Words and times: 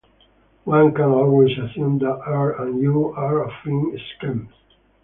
One 0.63 0.95
can 0.95 1.09
always 1.11 1.55
assume 1.59 1.99
that 1.99 2.21
"R" 2.25 2.59
and 2.59 2.81
"U" 2.81 3.11
are 3.15 3.47
affine 3.47 3.99
schemes. 4.17 4.49